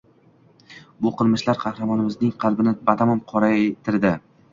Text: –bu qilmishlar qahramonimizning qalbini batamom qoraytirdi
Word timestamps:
–bu 1.05 1.11
qilmishlar 1.19 1.59
qahramonimizning 1.63 2.31
qalbini 2.45 2.73
batamom 2.89 3.21
qoraytirdi 3.33 4.13